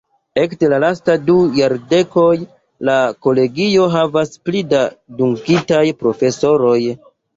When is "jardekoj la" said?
1.57-2.95